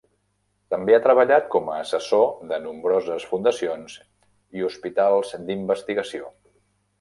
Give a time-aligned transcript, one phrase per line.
[0.73, 3.99] També ha treballat com a assessor de nombroses fundacions
[4.61, 6.33] i hospitals d'investigació.